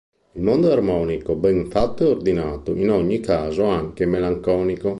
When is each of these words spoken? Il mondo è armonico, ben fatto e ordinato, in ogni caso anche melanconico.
Il 0.31 0.41
mondo 0.41 0.67
è 0.67 0.71
armonico, 0.71 1.35
ben 1.35 1.67
fatto 1.69 2.03
e 2.03 2.09
ordinato, 2.09 2.73
in 2.73 2.89
ogni 2.89 3.19
caso 3.19 3.65
anche 3.65 4.07
melanconico. 4.07 4.89